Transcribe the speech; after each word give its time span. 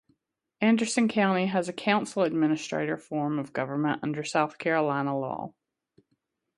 Anderson 0.61 1.07
County 1.07 1.45
has 1.45 1.69
a 1.69 1.73
Council-Administrator 1.73 2.97
form 2.97 3.37
of 3.37 3.53
government 3.53 3.99
under 4.01 4.23
South 4.23 4.57
Carolina 4.57 5.15
law. 5.15 5.53